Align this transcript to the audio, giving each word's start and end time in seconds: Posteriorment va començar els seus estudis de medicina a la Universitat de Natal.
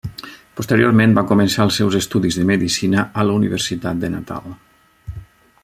Posteriorment 0.59 1.11
va 1.17 1.23
començar 1.31 1.67
els 1.69 1.77
seus 1.81 1.97
estudis 1.99 2.39
de 2.39 2.45
medicina 2.53 3.05
a 3.23 3.27
la 3.31 3.37
Universitat 3.41 4.01
de 4.05 4.11
Natal. 4.15 4.49